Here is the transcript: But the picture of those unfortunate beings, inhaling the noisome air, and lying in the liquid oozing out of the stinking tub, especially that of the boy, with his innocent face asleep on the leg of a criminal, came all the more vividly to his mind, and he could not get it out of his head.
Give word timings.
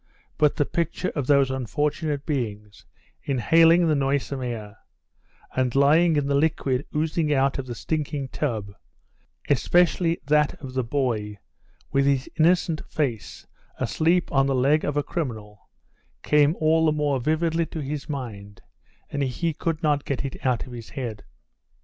But 0.39 0.55
the 0.55 0.65
picture 0.65 1.09
of 1.09 1.27
those 1.27 1.51
unfortunate 1.51 2.25
beings, 2.25 2.87
inhaling 3.23 3.85
the 3.87 3.93
noisome 3.93 4.41
air, 4.41 4.77
and 5.55 5.75
lying 5.75 6.15
in 6.15 6.25
the 6.25 6.33
liquid 6.33 6.87
oozing 6.95 7.31
out 7.31 7.59
of 7.59 7.67
the 7.67 7.75
stinking 7.75 8.29
tub, 8.29 8.73
especially 9.47 10.19
that 10.25 10.59
of 10.59 10.73
the 10.73 10.83
boy, 10.83 11.37
with 11.91 12.07
his 12.07 12.27
innocent 12.39 12.83
face 12.89 13.45
asleep 13.79 14.31
on 14.31 14.47
the 14.47 14.55
leg 14.55 14.83
of 14.83 14.97
a 14.97 15.03
criminal, 15.03 15.69
came 16.23 16.55
all 16.55 16.87
the 16.87 16.91
more 16.91 17.19
vividly 17.19 17.67
to 17.67 17.79
his 17.79 18.09
mind, 18.09 18.63
and 19.11 19.21
he 19.21 19.53
could 19.53 19.83
not 19.83 20.03
get 20.03 20.25
it 20.25 20.43
out 20.43 20.65
of 20.65 20.73
his 20.73 20.89
head. 20.89 21.23